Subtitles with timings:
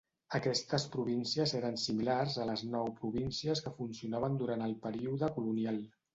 [0.35, 5.81] Aquestes províncies eren similars a les nou províncies que funcionaven durant el període colonial.